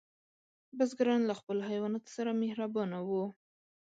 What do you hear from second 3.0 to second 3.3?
وو.